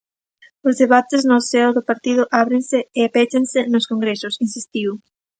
"Os 0.67 0.75
debates 0.81 1.21
no 1.29 1.37
seo 1.49 1.69
do 1.77 1.85
partido 1.89 2.23
ábrense 2.43 2.79
e 3.01 3.13
péchanse 3.17 3.59
nos 3.73 3.87
congresos", 3.91 4.33
insistiu. 4.45 4.89